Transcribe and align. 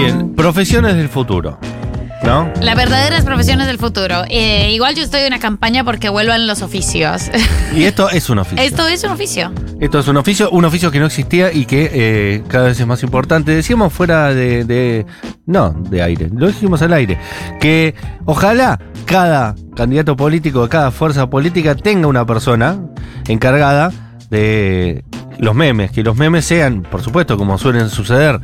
Bien, 0.00 0.34
profesiones 0.34 0.96
del 0.96 1.08
futuro. 1.08 1.58
¿No? 2.22 2.50
Las 2.60 2.76
verdaderas 2.76 3.24
profesiones 3.24 3.66
del 3.66 3.78
futuro. 3.78 4.24
Eh, 4.28 4.72
igual 4.72 4.94
yo 4.94 5.02
estoy 5.02 5.20
en 5.20 5.28
una 5.28 5.38
campaña 5.38 5.84
porque 5.84 6.08
vuelvan 6.10 6.46
los 6.46 6.60
oficios. 6.62 7.30
Y 7.74 7.84
esto 7.84 8.10
es 8.10 8.28
un 8.30 8.38
oficio. 8.38 8.62
Esto 8.64 8.88
es 8.88 9.04
un 9.04 9.10
oficio. 9.12 9.52
Esto 9.80 9.98
es 10.00 10.08
un 10.08 10.16
oficio, 10.16 10.50
un 10.50 10.64
oficio 10.64 10.90
que 10.90 10.98
no 10.98 11.06
existía 11.06 11.52
y 11.52 11.64
que 11.66 11.90
eh, 11.92 12.42
cada 12.48 12.66
vez 12.66 12.80
es 12.80 12.86
más 12.86 13.02
importante. 13.02 13.52
Decíamos 13.54 13.92
fuera 13.92 14.34
de, 14.34 14.64
de- 14.64 15.06
No, 15.46 15.70
de 15.70 16.02
aire. 16.02 16.28
Lo 16.34 16.48
dijimos 16.48 16.82
al 16.82 16.92
aire. 16.94 17.16
Que 17.60 17.94
ojalá 18.24 18.78
cada 19.06 19.54
candidato 19.76 20.16
político, 20.16 20.68
cada 20.68 20.90
fuerza 20.90 21.28
política 21.30 21.74
tenga 21.74 22.06
una 22.08 22.26
persona 22.26 22.78
encargada 23.28 23.92
de 24.30 25.04
los 25.38 25.54
memes. 25.54 25.90
Que 25.92 26.02
los 26.02 26.16
memes 26.16 26.44
sean, 26.44 26.82
por 26.82 27.02
supuesto, 27.02 27.36
como 27.36 27.56
suelen 27.56 27.88
suceder, 27.88 28.40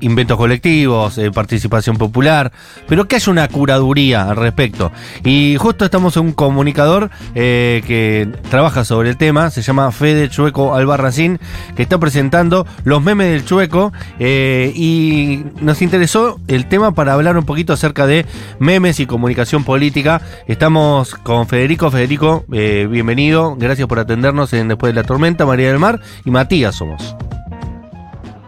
inventos 0.00 0.36
colectivos, 0.36 1.18
eh, 1.18 1.30
participación 1.30 1.96
popular, 1.96 2.52
pero 2.88 3.06
que 3.06 3.16
haya 3.16 3.32
una 3.32 3.48
curaduría 3.48 4.28
al 4.28 4.36
respecto. 4.36 4.92
Y 5.24 5.56
justo 5.58 5.84
estamos 5.84 6.16
en 6.16 6.26
un 6.26 6.32
comunicador 6.32 7.10
eh, 7.34 7.82
que 7.86 8.28
trabaja 8.50 8.84
sobre 8.84 9.10
el 9.10 9.16
tema, 9.16 9.50
se 9.50 9.62
llama 9.62 9.90
Fede 9.92 10.28
Chueco 10.28 10.74
Albarracín, 10.74 11.40
que 11.74 11.82
está 11.82 11.98
presentando 11.98 12.66
los 12.84 13.02
memes 13.02 13.32
del 13.32 13.44
Chueco 13.44 13.92
eh, 14.18 14.72
y 14.74 15.44
nos 15.60 15.82
interesó 15.82 16.38
el 16.48 16.66
tema 16.66 16.92
para 16.92 17.14
hablar 17.14 17.36
un 17.36 17.44
poquito 17.44 17.72
acerca 17.72 18.06
de 18.06 18.26
memes 18.58 19.00
y 19.00 19.06
comunicación 19.06 19.64
política. 19.64 20.20
Estamos 20.46 21.14
con 21.14 21.46
Federico. 21.48 21.90
Federico, 21.90 22.44
bienvenido, 22.48 23.56
gracias 23.56 23.88
por 23.88 23.98
atendernos 23.98 24.52
en 24.52 24.68
Después 24.68 24.94
de 24.94 25.00
la 25.00 25.06
Tormenta, 25.06 25.46
María 25.46 25.68
del 25.68 25.78
Mar 25.78 26.00
y 26.24 26.30
Matías 26.30 26.74
somos. 26.74 27.14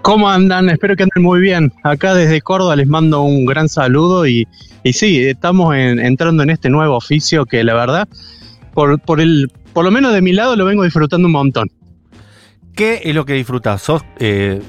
¿Cómo 0.07 0.29
andan? 0.31 0.71
Espero 0.71 0.95
que 0.95 1.03
anden 1.03 1.21
muy 1.25 1.41
bien. 1.41 1.73
Acá 1.83 2.15
desde 2.15 2.41
Córdoba 2.41 2.77
les 2.77 2.87
mando 2.87 3.23
un 3.23 3.45
gran 3.45 3.69
saludo 3.69 4.25
y, 4.25 4.47
y 4.85 4.93
sí, 4.93 5.19
estamos 5.27 5.75
en- 5.75 5.99
entrando 5.99 6.45
en 6.45 6.51
este 6.51 6.71
nuevo 6.71 6.95
oficio 6.97 7.45
que 7.45 7.65
la 7.65 7.75
verdad, 7.75 8.09
por, 8.73 9.01
por, 9.01 9.21
el, 9.21 9.51
por 9.73 9.85
lo 9.85 9.91
menos 9.91 10.13
de 10.13 10.23
mi 10.23 10.33
lado, 10.33 10.55
lo 10.55 10.65
vengo 10.65 10.85
disfrutando 10.85 11.27
un 11.27 11.33
montón. 11.33 11.69
¿Qué 12.77 13.01
es 13.03 13.17
lo 13.17 13.25
que 13.25 13.33
disfrutas? 13.33 13.83
Sos, 13.83 14.03
eh, 14.21 14.63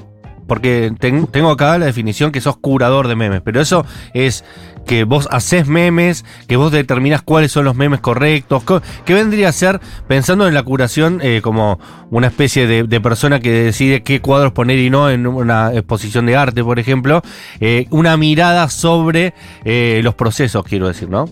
porque 0.48 0.90
ten- 0.98 1.28
tengo 1.28 1.50
acá 1.50 1.78
la 1.78 1.86
definición 1.86 2.32
que 2.32 2.40
sos 2.40 2.56
curador 2.56 3.06
de 3.06 3.14
memes, 3.14 3.42
pero 3.44 3.60
eso 3.60 3.86
es 4.14 4.44
que 4.86 5.04
vos 5.04 5.28
haces 5.30 5.68
memes, 5.68 6.24
que 6.48 6.56
vos 6.56 6.72
determinás 6.72 7.20
cuáles 7.22 7.52
son 7.52 7.66
los 7.66 7.76
memes 7.76 8.00
correctos. 8.00 8.64
co- 8.64 8.80
¿Qué 9.04 9.12
vendría 9.14 9.50
a 9.50 9.52
ser, 9.52 9.80
pensando 10.08 10.48
en 10.48 10.54
la 10.54 10.62
curación, 10.62 11.20
eh, 11.22 11.40
como 11.42 11.78
una 12.10 12.28
especie 12.28 12.66
de, 12.66 12.84
de 12.84 13.00
persona 13.00 13.38
que 13.38 13.50
decide 13.52 14.02
qué 14.02 14.20
cuadros 14.20 14.52
poner 14.52 14.78
y 14.78 14.88
no 14.88 15.10
en 15.10 15.26
una 15.26 15.72
exposición 15.74 16.24
de 16.26 16.36
arte, 16.36 16.64
por 16.64 16.78
ejemplo? 16.78 17.20
eh, 17.60 17.86
una 17.90 18.16
mirada 18.16 18.70
sobre 18.70 19.34
eh, 19.64 20.00
los 20.02 20.14
procesos, 20.14 20.64
quiero 20.64 20.88
decir, 20.88 21.08
¿no? 21.10 21.26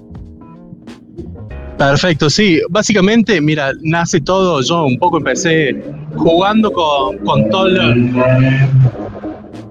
Perfecto, 1.79 2.31
sí. 2.31 2.61
Básicamente, 2.71 3.39
mira, 3.41 3.71
nace 3.83 4.21
todo. 4.21 4.63
Yo 4.63 4.85
un 4.87 4.99
poco 4.99 5.19
empecé 5.19 5.77
jugando 6.15 6.73
con, 6.73 7.19
con 7.19 7.49
todo 7.51 7.67
el- 7.67 8.13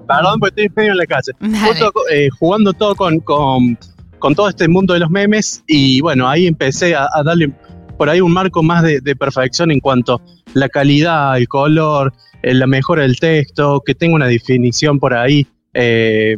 Perdón, 0.06 0.38
porque 0.40 0.62
estoy 0.64 0.70
medio 0.76 0.92
en 0.92 0.98
la 0.98 1.06
calle. 1.06 1.32
Justo, 1.66 1.92
eh, 2.12 2.28
jugando 2.38 2.72
todo 2.72 2.94
con, 2.94 3.18
con, 3.20 3.78
con 4.18 4.34
todo 4.34 4.48
este 4.48 4.68
mundo 4.68 4.94
de 4.94 5.00
los 5.00 5.10
memes 5.10 5.62
y 5.66 6.00
bueno, 6.00 6.28
ahí 6.28 6.46
empecé 6.46 6.94
a, 6.94 7.08
a 7.12 7.22
darle 7.24 7.52
por 7.98 8.08
ahí 8.10 8.20
un 8.20 8.32
marco 8.32 8.62
más 8.62 8.82
de, 8.82 9.00
de 9.00 9.16
perfección 9.16 9.70
en 9.70 9.80
cuanto 9.80 10.14
a 10.14 10.20
la 10.54 10.68
calidad, 10.68 11.36
el 11.38 11.48
color, 11.48 12.12
eh, 12.42 12.54
la 12.54 12.66
mejora 12.66 13.02
del 13.02 13.18
texto, 13.18 13.82
que 13.84 13.94
tenga 13.94 14.14
una 14.14 14.26
definición 14.26 14.98
por 14.98 15.14
ahí, 15.14 15.46
eh, 15.74 16.36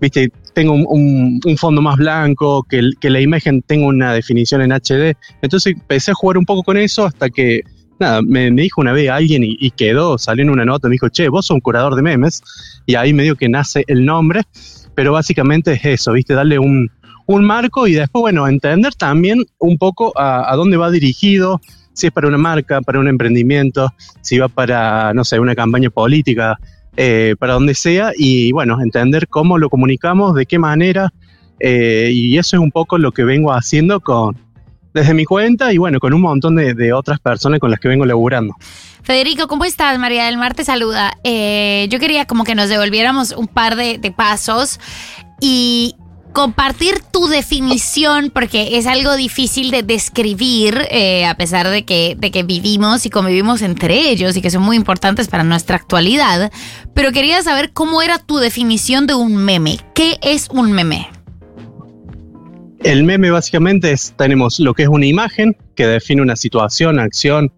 viste, 0.00 0.30
tengo 0.54 0.72
un, 0.74 0.84
un- 0.88 1.40
un 1.44 1.56
fondo 1.56 1.80
más 1.82 1.96
blanco, 1.96 2.62
que, 2.68 2.78
el- 2.78 2.94
que 3.00 3.10
la 3.10 3.20
imagen 3.20 3.62
tenga 3.62 3.86
una 3.86 4.12
definición 4.14 4.62
en 4.62 4.70
HD. 4.72 5.14
Entonces 5.42 5.74
empecé 5.74 6.10
a 6.12 6.14
jugar 6.14 6.38
un 6.38 6.44
poco 6.44 6.62
con 6.62 6.76
eso 6.76 7.04
hasta 7.06 7.28
que, 7.30 7.62
nada, 8.02 8.22
me, 8.22 8.50
me 8.50 8.62
dijo 8.62 8.80
una 8.80 8.92
vez 8.92 9.10
alguien 9.10 9.42
y, 9.44 9.70
quedó, 9.72 10.18
salió 10.18 10.42
en 10.42 10.50
una 10.50 10.64
nota, 10.64 10.88
me 10.88 10.92
dijo, 10.92 11.08
che, 11.08 11.28
vos 11.28 11.46
sos 11.46 11.54
un 11.54 11.60
curador 11.60 11.94
de 11.94 12.02
memes, 12.02 12.42
y 12.86 12.94
ahí 12.94 13.12
medio 13.12 13.36
que 13.36 13.48
nace 13.48 13.84
el 13.86 14.04
nombre, 14.04 14.42
pero 14.94 15.12
básicamente 15.12 15.72
es 15.72 15.84
eso, 15.84 16.12
viste, 16.12 16.34
darle 16.34 16.58
un, 16.58 16.90
un 17.26 17.44
marco 17.44 17.86
y 17.86 17.92
después, 17.94 18.20
bueno, 18.20 18.46
entender 18.46 18.94
también 18.94 19.44
un 19.58 19.78
poco 19.78 20.12
a, 20.18 20.52
a 20.52 20.56
dónde 20.56 20.76
va 20.76 20.90
dirigido, 20.90 21.60
si 21.94 22.06
es 22.06 22.12
para 22.12 22.28
una 22.28 22.38
marca, 22.38 22.80
para 22.80 22.98
un 22.98 23.08
emprendimiento, 23.08 23.92
si 24.20 24.38
va 24.38 24.48
para, 24.48 25.12
no 25.14 25.24
sé, 25.24 25.38
una 25.38 25.54
campaña 25.54 25.90
política, 25.90 26.58
eh, 26.96 27.36
para 27.38 27.54
donde 27.54 27.74
sea, 27.74 28.12
y 28.16 28.52
bueno, 28.52 28.80
entender 28.80 29.28
cómo 29.28 29.58
lo 29.58 29.70
comunicamos, 29.70 30.34
de 30.34 30.46
qué 30.46 30.58
manera, 30.58 31.12
eh, 31.58 32.10
y 32.12 32.36
eso 32.38 32.56
es 32.56 32.60
un 32.60 32.70
poco 32.70 32.98
lo 32.98 33.12
que 33.12 33.24
vengo 33.24 33.52
haciendo 33.52 34.00
con 34.00 34.36
desde 34.94 35.14
mi 35.14 35.24
cuenta 35.24 35.72
y 35.72 35.78
bueno, 35.78 35.98
con 35.98 36.12
un 36.14 36.20
montón 36.20 36.56
de, 36.56 36.74
de 36.74 36.92
otras 36.92 37.20
personas 37.20 37.60
con 37.60 37.70
las 37.70 37.80
que 37.80 37.88
vengo 37.88 38.04
laburando. 38.04 38.54
Federico, 39.02 39.48
¿cómo 39.48 39.64
estás? 39.64 39.98
María 39.98 40.26
del 40.26 40.38
Mar 40.38 40.54
te 40.54 40.64
saluda. 40.64 41.18
Eh, 41.24 41.86
yo 41.90 41.98
quería 41.98 42.24
como 42.24 42.44
que 42.44 42.54
nos 42.54 42.68
devolviéramos 42.68 43.32
un 43.32 43.48
par 43.48 43.74
de, 43.74 43.98
pasos 44.16 44.78
y 45.40 45.96
compartir 46.32 47.00
tu 47.12 47.26
definición, 47.26 48.30
porque 48.32 48.78
es 48.78 48.86
algo 48.86 49.16
difícil 49.16 49.70
de 49.70 49.82
describir, 49.82 50.86
eh, 50.90 51.26
a 51.26 51.36
pesar 51.36 51.68
de 51.68 51.84
que, 51.84 52.16
de 52.18 52.30
que 52.30 52.42
vivimos 52.42 53.04
y 53.04 53.10
convivimos 53.10 53.60
entre 53.62 54.10
ellos 54.10 54.36
y 54.36 54.40
que 54.40 54.50
son 54.50 54.62
muy 54.62 54.76
importantes 54.76 55.28
para 55.28 55.42
nuestra 55.42 55.76
actualidad. 55.76 56.52
Pero 56.94 57.10
quería 57.10 57.42
saber 57.42 57.72
cómo 57.72 58.02
era 58.02 58.18
tu 58.18 58.38
definición 58.38 59.06
de 59.06 59.14
un 59.14 59.36
meme. 59.36 59.78
¿Qué 59.94 60.18
es 60.22 60.48
un 60.50 60.70
meme? 60.72 61.08
El 62.84 63.04
meme 63.04 63.30
básicamente 63.30 63.92
es, 63.92 64.12
tenemos 64.16 64.58
lo 64.58 64.74
que 64.74 64.82
es 64.82 64.88
una 64.88 65.06
imagen 65.06 65.56
que 65.76 65.86
define 65.86 66.20
una 66.20 66.34
situación, 66.34 66.98
acción, 66.98 67.52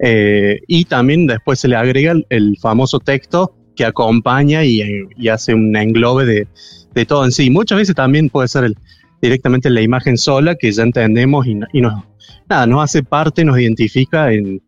eh, 0.00 0.60
y 0.66 0.84
también 0.86 1.28
después 1.28 1.60
se 1.60 1.68
le 1.68 1.76
agrega 1.76 2.14
el, 2.28 2.56
famoso 2.60 2.98
texto 2.98 3.56
que 3.76 3.84
acompaña 3.84 4.64
y, 4.64 4.82
hace 5.28 5.54
un 5.54 5.74
englobe 5.76 6.26
de, 6.26 6.48
de 6.94 7.06
todo 7.06 7.24
en 7.24 7.30
sí. 7.30 7.48
Muchas 7.48 7.78
veces 7.78 7.94
también 7.94 8.28
puede 8.28 8.48
ser 8.48 8.72
directamente 9.22 9.70
la 9.70 9.82
imagen 9.82 10.18
sola 10.18 10.56
que 10.56 10.72
ya 10.72 10.82
entendemos 10.82 11.46
y, 11.46 11.54
no- 11.54 11.66
y 11.72 11.80
nos, 11.80 12.02
nada, 12.48 12.66
nos 12.66 12.82
hace 12.82 13.04
parte, 13.04 13.44
nos 13.44 13.60
identifica 13.60 14.32
en, 14.32 14.60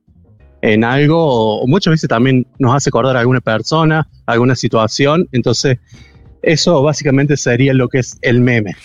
en 0.62 0.84
algo, 0.84 1.60
o 1.60 1.66
muchas 1.66 1.91
veces 1.92 2.09
también 2.09 2.47
nos 2.60 2.72
hace 2.72 2.91
acordar 2.91 3.16
a 3.16 3.20
alguna 3.20 3.41
persona, 3.41 4.09
alguna 4.26 4.54
situación. 4.54 5.28
Entonces, 5.32 5.78
eso 6.42 6.82
básicamente 6.82 7.36
sería 7.36 7.75
lo 7.75 7.88
que 7.88 7.98
es 7.98 8.16
el 8.22 8.41
meme. 8.41 8.76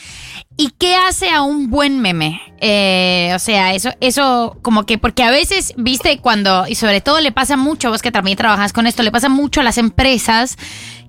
¿Y 0.56 0.70
qué 0.78 0.96
hace 0.96 1.30
a 1.30 1.42
un 1.42 1.72
buen 1.72 2.00
meme? 2.00 2.40
Eh, 2.60 3.32
o 3.36 3.40
sea, 3.40 3.74
eso, 3.74 3.90
eso 4.02 4.58
como 4.62 4.86
que, 4.86 5.00
porque 5.00 5.24
a 5.24 5.32
veces, 5.32 5.74
viste, 5.78 6.20
cuando, 6.20 6.68
y 6.68 6.76
sobre 6.76 7.02
todo 7.02 7.20
le 7.22 7.32
pasa 7.32 7.58
mucho, 7.58 7.90
vos 7.90 8.04
que 8.04 8.12
también 8.12 8.38
trabajas 8.38 8.72
con 8.72 8.86
esto, 8.86 9.02
le 9.02 9.12
pasa 9.12 9.30
mucho 9.30 9.62
a 9.62 9.64
las 9.64 9.80
empresas 9.80 10.58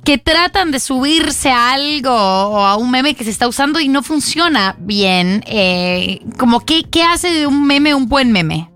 que 0.03 0.17
tratan 0.17 0.71
de 0.71 0.81
subirse 0.81 1.51
a 1.51 1.73
algo 1.73 2.11
o 2.11 2.59
a 2.61 2.77
un 2.77 2.91
meme 2.91 3.15
que 3.15 3.25
se 3.25 3.31
está 3.31 3.47
usando 3.47 3.81
y 3.81 3.89
no 3.89 4.03
funciona 4.03 4.77
bien. 4.79 5.43
Eh, 5.47 6.21
como 6.39 6.61
que, 6.61 6.85
¿qué 6.85 7.03
hace 7.03 7.29
de 7.29 7.47
un 7.47 7.67
meme 7.67 7.95
un 7.95 8.09
buen 8.09 8.33
meme? 8.33 8.71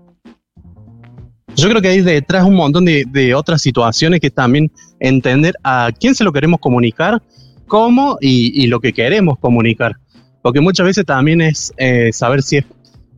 Yo 1.55 1.67
creo 1.67 1.81
que 1.81 1.89
hay 1.89 2.01
detrás 2.01 2.45
un 2.45 2.55
montón 2.55 2.85
de, 2.85 3.33
otras 3.35 3.61
situaciones 3.61 4.19
que 4.19 4.29
también 4.29 4.71
entender 4.99 5.55
a 5.63 5.91
quién 5.99 6.13
se 6.13 6.23
lo 6.23 6.31
queremos 6.31 6.59
comunicar, 6.59 7.21
cómo 7.67 8.17
y 8.21 8.67
lo 8.67 8.79
que 8.79 8.93
queremos 8.93 9.37
comunicar. 9.39 9.97
Porque 10.41 10.61
muchas 10.61 10.85
veces 10.85 11.05
también 11.05 11.41
es 11.41 11.73
eh, 11.77 12.11
saber 12.13 12.41
si 12.41 12.57
es, 12.57 12.65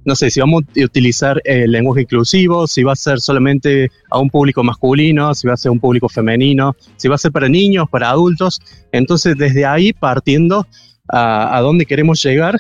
no 0.03 0.15
sé, 0.15 0.31
si 0.31 0.39
vamos 0.39 0.63
a 0.63 0.83
utilizar 0.83 1.39
el 1.45 1.71
lenguaje 1.71 2.01
inclusivo, 2.01 2.65
si 2.65 2.83
va 2.83 2.93
a 2.93 2.95
ser 2.95 3.19
solamente 3.19 3.89
a 4.09 4.17
un 4.19 4.29
público 4.29 4.63
masculino, 4.63 5.33
si 5.35 5.47
va 5.47 5.53
a 5.53 5.57
ser 5.57 5.71
un 5.71 5.79
público 5.79 6.09
femenino, 6.09 6.75
si 6.97 7.07
va 7.07 7.15
a 7.15 7.19
ser 7.19 7.31
para 7.31 7.47
niños, 7.47 7.85
para 7.89 8.09
adultos. 8.09 8.59
Entonces, 8.91 9.37
desde 9.37 9.65
ahí 9.65 9.93
partiendo 9.93 10.65
a, 11.07 11.59
dónde 11.61 11.85
queremos 11.85 12.23
llegar. 12.23 12.57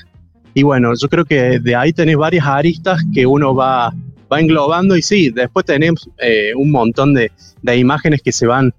Y 0.53 0.63
bueno, 0.63 0.91
yo 0.99 1.07
creo 1.07 1.25
que 1.25 1.59
de 1.59 1.75
ahí 1.75 1.93
tenés 1.93 2.17
varias 2.17 2.45
aristas 2.45 3.01
que 3.13 3.25
uno 3.25 3.55
va, 3.55 3.93
va 4.31 4.39
englobando 4.39 4.97
y 4.97 5.01
sí, 5.01 5.29
después 5.29 5.65
tenemos 5.65 6.09
eh, 6.19 6.51
un 6.55 6.71
montón 6.71 7.13
de, 7.13 7.31
de 7.61 7.77
imágenes 7.77 8.21
que 8.21 8.31
se 8.31 8.45
van 8.47 8.73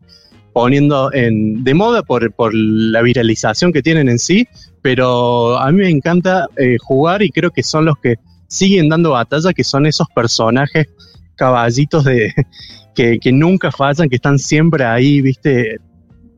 poniendo 0.52 1.12
en, 1.12 1.64
de 1.64 1.74
moda 1.74 2.02
por, 2.02 2.32
por 2.34 2.52
la 2.54 3.02
viralización 3.02 3.72
que 3.72 3.82
tienen 3.82 4.08
en 4.08 4.18
sí, 4.18 4.46
pero 4.82 5.58
a 5.58 5.70
mí 5.72 5.78
me 5.78 5.90
encanta 5.90 6.46
eh, 6.56 6.76
jugar 6.80 7.22
y 7.22 7.30
creo 7.30 7.50
que 7.50 7.62
son 7.62 7.84
los 7.86 7.96
que 7.98 8.16
siguen 8.48 8.88
dando 8.88 9.10
batalla, 9.12 9.52
que 9.52 9.64
son 9.64 9.86
esos 9.86 10.06
personajes 10.14 10.86
caballitos 11.36 12.04
de 12.04 12.32
que, 12.94 13.18
que 13.18 13.32
nunca 13.32 13.70
fallan, 13.72 14.08
que 14.08 14.16
están 14.16 14.38
siempre 14.38 14.84
ahí, 14.84 15.20
viste, 15.22 15.78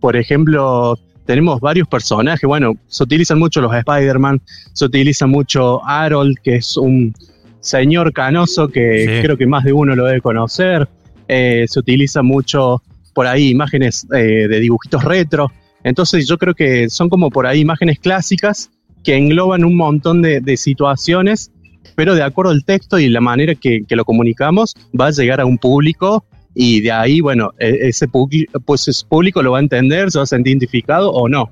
por 0.00 0.16
ejemplo, 0.16 0.96
tenemos 1.26 1.60
varios 1.60 1.88
personajes, 1.88 2.46
bueno, 2.46 2.74
se 2.86 3.02
utilizan 3.02 3.38
mucho 3.38 3.60
los 3.60 3.74
Spider-Man, 3.74 4.40
se 4.72 4.84
utiliza 4.84 5.26
mucho 5.26 5.84
Harold, 5.84 6.36
que 6.42 6.56
es 6.56 6.76
un 6.76 7.14
señor 7.60 8.12
canoso 8.12 8.68
que 8.68 9.06
Sí. 9.06 9.22
creo 9.22 9.36
que 9.38 9.46
más 9.46 9.64
de 9.64 9.72
uno 9.72 9.96
lo 9.96 10.04
debe 10.04 10.20
conocer, 10.20 10.86
eh, 11.26 11.64
se 11.66 11.80
utiliza 11.80 12.22
mucho 12.22 12.82
por 13.14 13.26
ahí 13.26 13.48
imágenes 13.48 14.06
eh, 14.14 14.46
de 14.48 14.60
dibujitos 14.60 15.04
retro, 15.04 15.50
Entonces 15.82 16.26
yo 16.26 16.38
creo 16.38 16.54
que 16.54 16.88
son 16.90 17.08
como 17.08 17.30
por 17.30 17.46
ahí 17.46 17.60
imágenes 17.60 17.98
clásicas 17.98 18.70
que 19.02 19.16
engloban 19.16 19.64
un 19.64 19.76
montón 19.76 20.22
de, 20.22 20.56
situaciones, 20.56 21.50
pero 21.94 22.14
de 22.14 22.22
acuerdo 22.22 22.50
al 22.52 22.64
texto 22.64 22.98
y 22.98 23.08
la 23.08 23.20
manera 23.20 23.54
que, 23.54 23.82
que, 23.86 23.96
lo 23.96 24.04
comunicamos, 24.04 24.74
va 24.98 25.08
a 25.08 25.10
llegar 25.10 25.40
a 25.40 25.46
un 25.46 25.58
público 25.58 26.24
y 26.54 26.80
de 26.80 26.92
ahí, 26.92 27.20
bueno, 27.20 27.50
e, 27.58 27.88
ese, 27.88 28.08
pues 28.08 29.04
público 29.08 29.42
lo 29.42 29.52
va 29.52 29.58
a 29.58 29.60
entender, 29.60 30.10
se 30.10 30.18
va 30.18 30.24
a 30.24 30.26
sentir 30.26 30.52
identificado 30.52 31.10
o 31.12 31.28
no. 31.28 31.50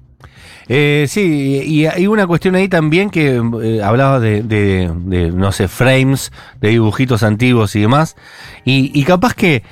Eh, 0.69 1.07
sí, 1.09 1.63
y 1.67 1.87
hay 1.87 2.07
una 2.07 2.27
cuestión 2.27 2.55
ahí 2.55 2.69
también 2.69 3.11
que 3.11 3.43
eh, 3.63 3.83
hablaba 3.83 4.21
de, 4.21 4.91
no 5.35 5.53
sé, 5.53 5.69
frames, 5.69 6.33
de 6.61 6.69
dibujitos 6.71 7.23
antiguos 7.25 7.75
y 7.75 7.81
demás, 7.81 8.17
y 8.65 9.03
capaz 9.05 9.35
que 9.35 9.63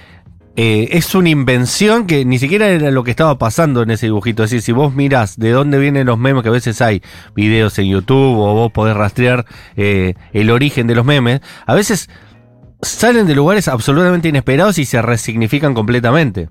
eh, 0.62 0.98
es 0.98 1.14
una 1.14 1.30
invención 1.30 2.06
que 2.06 2.26
ni 2.26 2.38
siquiera 2.38 2.68
era 2.68 2.90
lo 2.90 3.02
que 3.02 3.12
estaba 3.12 3.38
pasando 3.38 3.80
en 3.80 3.90
ese 3.90 4.04
dibujito. 4.04 4.44
Es 4.44 4.50
decir, 4.50 4.60
si 4.60 4.72
vos 4.72 4.94
mirás 4.94 5.38
de 5.38 5.52
dónde 5.52 5.78
vienen 5.78 6.06
los 6.06 6.18
memes, 6.18 6.42
que 6.42 6.50
a 6.50 6.52
veces 6.52 6.82
hay 6.82 7.00
videos 7.34 7.78
en 7.78 7.86
YouTube 7.86 8.36
o 8.36 8.52
vos 8.52 8.70
podés 8.70 8.94
rastrear 8.94 9.46
eh, 9.78 10.12
el 10.34 10.50
origen 10.50 10.86
de 10.86 10.94
los 10.94 11.06
memes, 11.06 11.40
a 11.64 11.74
veces 11.74 12.10
salen 12.82 13.26
de 13.26 13.34
lugares 13.34 13.68
absolutamente 13.68 14.28
inesperados 14.28 14.76
y 14.76 14.84
se 14.84 15.00
resignifican 15.00 15.72
completamente. 15.72 16.50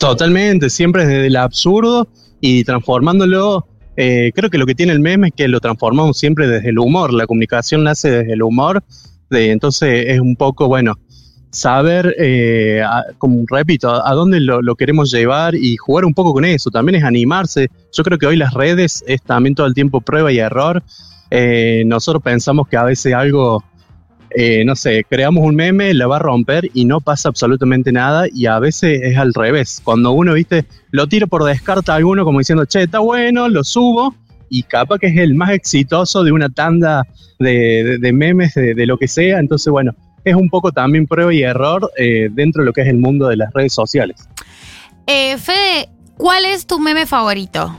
Totalmente, 0.00 0.70
siempre 0.70 1.06
desde 1.06 1.28
el 1.28 1.36
absurdo 1.36 2.08
y 2.40 2.64
transformándolo. 2.64 3.68
Eh, 3.96 4.32
creo 4.34 4.50
que 4.50 4.58
lo 4.58 4.66
que 4.66 4.74
tiene 4.74 4.90
el 4.90 4.98
meme 4.98 5.28
es 5.28 5.34
que 5.36 5.46
lo 5.46 5.60
transformamos 5.60 6.18
siempre 6.18 6.48
desde 6.48 6.70
el 6.70 6.80
humor. 6.80 7.12
La 7.12 7.28
comunicación 7.28 7.84
nace 7.84 8.10
desde 8.10 8.32
el 8.32 8.42
humor. 8.42 8.82
De, 9.30 9.52
entonces 9.52 10.06
es 10.08 10.18
un 10.18 10.34
poco, 10.34 10.66
bueno, 10.66 10.94
saber, 11.50 12.14
eh, 12.18 12.82
como 13.18 13.44
repito, 13.46 13.90
a, 14.04 14.12
dónde 14.14 14.40
lo, 14.40 14.74
queremos 14.74 15.10
llevar 15.10 15.54
y 15.54 15.76
jugar 15.76 16.04
un 16.04 16.14
poco 16.14 16.32
con 16.32 16.44
eso. 16.44 16.70
También 16.70 16.96
es 16.96 17.04
animarse. 17.04 17.68
Yo 17.92 18.02
creo 18.02 18.18
que 18.18 18.26
hoy 18.26 18.36
las 18.36 18.54
redes 18.54 19.04
es 19.06 19.22
también 19.22 19.54
todo 19.54 19.66
el 19.66 19.74
tiempo 19.74 20.00
prueba 20.00 20.32
y 20.32 20.38
error. 20.38 20.82
Eh, 21.30 21.82
nosotros 21.86 22.22
pensamos 22.22 22.68
que 22.68 22.76
a 22.76 22.84
veces 22.84 23.14
algo, 23.14 23.64
eh, 24.30 24.64
no 24.64 24.76
sé, 24.76 25.04
creamos 25.08 25.44
un 25.44 25.54
meme, 25.54 25.92
la 25.94 26.06
va 26.06 26.16
a 26.16 26.20
romper 26.20 26.70
y 26.74 26.84
no 26.84 27.00
pasa 27.00 27.28
absolutamente 27.28 27.92
nada 27.92 28.26
y 28.32 28.46
a 28.46 28.58
veces 28.58 29.00
es 29.02 29.16
al 29.16 29.34
revés. 29.34 29.80
Cuando 29.82 30.12
uno, 30.12 30.34
viste, 30.34 30.66
lo 30.90 31.06
tira 31.06 31.26
por 31.26 31.44
descarta 31.44 31.92
a 31.92 31.96
alguno 31.96 32.24
como 32.24 32.38
diciendo, 32.38 32.64
che, 32.64 32.82
está 32.82 32.98
bueno, 33.00 33.48
lo 33.48 33.64
subo 33.64 34.14
y 34.50 34.62
capaz 34.62 34.98
que 34.98 35.08
es 35.08 35.16
el 35.18 35.34
más 35.34 35.50
exitoso 35.50 36.24
de 36.24 36.32
una 36.32 36.48
tanda 36.48 37.06
de, 37.38 37.84
de, 37.84 37.98
de 37.98 38.12
memes, 38.12 38.54
de, 38.54 38.74
de, 38.74 38.86
lo 38.86 38.96
que 38.96 39.08
sea. 39.08 39.38
Entonces, 39.38 39.70
bueno, 39.70 39.94
es 40.30 40.36
un 40.36 40.48
poco 40.48 40.72
también 40.72 41.06
prueba 41.06 41.32
y 41.32 41.42
error 41.42 41.90
eh, 41.96 42.28
dentro 42.32 42.62
de 42.62 42.66
lo 42.66 42.72
que 42.72 42.82
es 42.82 42.88
el 42.88 42.98
mundo 42.98 43.28
de 43.28 43.36
las 43.36 43.52
redes 43.52 43.72
sociales. 43.72 44.28
Eh, 45.06 45.36
Fede, 45.38 45.88
¿cuál 46.16 46.44
es 46.44 46.66
tu 46.66 46.78
meme 46.78 47.06
favorito? 47.06 47.74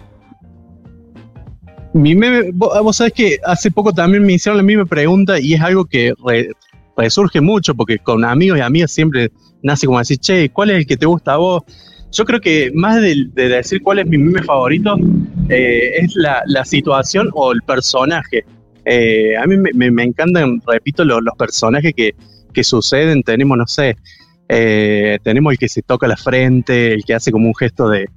Mi 1.94 2.16
meme, 2.16 2.51
vos, 2.54 2.72
vos 2.84 2.98
sabés 2.98 3.13
que 3.13 3.38
hace 3.44 3.72
poco 3.72 3.92
también 3.94 4.24
me 4.24 4.34
hicieron 4.34 4.57
la 4.57 4.63
misma 4.63 4.86
pregunta 4.86 5.40
y 5.40 5.54
es 5.54 5.62
algo 5.62 5.86
que 5.86 6.13
re, 6.25 6.50
resurge 6.98 7.42
mucho 7.42 7.74
porque 7.74 7.98
con 7.98 8.24
amigos 8.24 8.60
y 8.60 8.62
amigas 8.62 8.92
siempre 8.92 9.31
nace 9.63 9.86
como 9.86 10.00
decir, 10.00 10.18
che, 10.18 10.50
¿cuál 10.50 10.69
es 10.69 10.78
el 10.78 10.88
que 10.88 10.98
te 10.98 11.06
gusta 11.06 11.34
a 11.34 11.38
vos? 11.38 11.63
Yo 12.12 12.25
creo 12.25 12.40
que 12.42 12.72
más 12.74 13.02
de, 13.02 13.28
de 13.34 13.50
decir 13.50 13.81
cuál 13.81 14.00
es 14.00 14.07
mi 14.07 14.18
meme 14.18 14.44
favorito 14.44 14.95
eh, 15.50 15.98
es 15.98 16.16
la, 16.16 16.42
la, 16.48 16.66
situación 16.66 17.30
o 17.34 17.52
el 17.52 17.62
personaje. 17.62 18.44
Eh, 18.86 19.38
a 19.38 19.45
mí 19.45 19.57
me, 19.57 19.72
me, 19.74 19.92
me 19.92 20.04
encantan, 20.04 20.62
repito, 20.66 21.06
los, 21.06 21.22
los 21.22 21.36
personajes 21.36 21.94
que, 21.95 22.16
que, 22.59 22.63
suceden. 22.63 23.23
Tenemos, 23.23 23.57
no 23.57 23.67
sé, 23.67 23.95
eh, 24.47 25.17
tenemos 25.23 25.51
el 25.51 25.57
que 25.57 25.69
se 25.69 25.81
toca 25.81 26.07
la 26.07 26.17
frente, 26.17 26.94
el 26.94 27.03
que 27.03 27.13
hace 27.13 27.31
como 27.31 27.47
un 27.47 27.56
gesto 27.56 27.89
de, 27.89 28.09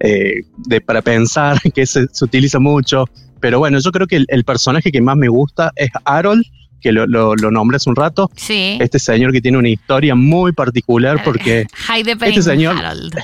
eh, 0.00 0.42
de 0.56 0.80
para 0.80 1.02
pensar, 1.02 1.60
que 1.74 1.86
se, 1.86 2.06
se, 2.12 2.24
utiliza 2.24 2.58
mucho. 2.58 3.04
Pero 3.40 3.58
bueno, 3.58 3.78
yo 3.78 3.90
creo 3.92 4.06
que 4.06 4.16
el, 4.16 4.26
el, 4.28 4.44
personaje 4.44 4.90
que 4.90 5.00
más 5.00 5.16
me 5.16 5.28
gusta 5.28 5.72
es 5.76 5.90
Harold, 6.04 6.44
que 6.80 6.92
lo, 6.92 7.06
lo, 7.06 7.34
lo 7.34 7.50
nombré 7.50 7.76
hace 7.76 7.90
un 7.90 7.96
rato. 7.96 8.30
Sí. 8.36 8.78
Este 8.80 8.98
señor 8.98 9.32
que 9.32 9.40
tiene 9.40 9.58
una 9.58 9.68
historia 9.68 10.14
muy 10.14 10.52
particular 10.52 11.22
porque 11.24 11.66
este 12.22 12.42
señor... 12.42 12.76
Harold. 12.76 13.14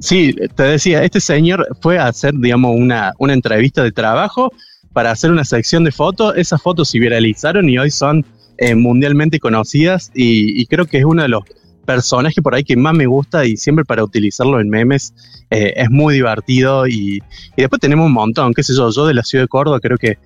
Sí, 0.00 0.34
te 0.54 0.62
decía, 0.62 1.04
este 1.04 1.20
señor 1.20 1.68
fue 1.82 1.98
a 1.98 2.06
hacer, 2.06 2.32
digamos, 2.34 2.74
una, 2.74 3.12
una 3.18 3.34
entrevista 3.34 3.82
de 3.82 3.92
trabajo 3.92 4.50
para 4.92 5.10
hacer 5.10 5.30
una 5.30 5.44
sección 5.44 5.84
de 5.84 5.92
fotos. 5.92 6.34
Esas 6.36 6.60
fotos 6.62 6.88
se 6.88 6.98
viralizaron 6.98 7.68
y 7.68 7.78
hoy 7.78 7.90
son 7.90 8.24
eh, 8.58 8.74
mundialmente 8.74 9.38
conocidas 9.38 10.10
y, 10.14 10.66
creo 10.66 10.86
que 10.86 10.98
es 10.98 11.04
uno 11.04 11.22
de 11.22 11.28
los 11.28 11.44
personajes 11.86 12.42
por 12.42 12.54
ahí 12.54 12.62
que 12.62 12.76
más 12.76 12.94
me 12.94 13.06
gusta 13.06 13.46
y 13.46 13.56
siempre 13.56 13.84
para 13.84 14.04
utilizarlo 14.04 14.60
en 14.60 14.68
memes 14.68 15.12
eh, 15.50 15.72
es 15.76 15.90
muy 15.90 16.14
divertido 16.14 16.86
y, 16.86 17.16
y, 17.56 17.62
después 17.62 17.80
tenemos 17.80 18.06
un 18.06 18.12
montón, 18.12 18.52
qué 18.54 18.62
sé 18.62 18.74
yo, 18.76 18.90
yo 18.90 19.06
de 19.06 19.14
la 19.14 19.24
ciudad 19.24 19.44
de 19.44 19.48
Córdoba 19.48 19.80
creo 19.80 19.96
que 19.96 20.18